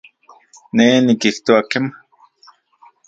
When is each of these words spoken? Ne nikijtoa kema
Ne 0.75 0.87
nikijtoa 1.05 1.59
kema 1.71 1.93